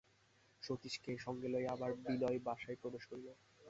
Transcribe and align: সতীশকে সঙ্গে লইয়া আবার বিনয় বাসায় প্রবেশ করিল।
সতীশকে 0.63 1.11
সঙ্গে 1.25 1.47
লইয়া 1.47 1.71
আবার 1.71 1.91
বিনয় 2.03 2.39
বাসায় 2.47 2.77
প্রবেশ 2.81 3.03
করিল। 3.09 3.27